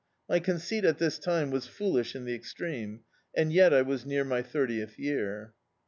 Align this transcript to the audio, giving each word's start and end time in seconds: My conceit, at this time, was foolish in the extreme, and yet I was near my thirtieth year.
My 0.27 0.39
conceit, 0.39 0.83
at 0.83 0.97
this 0.97 1.19
time, 1.19 1.51
was 1.51 1.67
foolish 1.67 2.15
in 2.15 2.25
the 2.25 2.33
extreme, 2.33 3.01
and 3.35 3.53
yet 3.53 3.71
I 3.71 3.83
was 3.83 4.03
near 4.03 4.23
my 4.23 4.41
thirtieth 4.41 4.97
year. 4.97 5.53